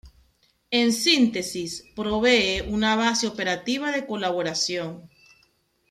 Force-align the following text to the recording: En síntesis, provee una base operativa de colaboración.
En 0.71 0.93
síntesis, 0.93 1.85
provee 1.95 2.63
una 2.67 2.95
base 2.95 3.27
operativa 3.27 3.91
de 3.91 4.07
colaboración. 4.07 5.07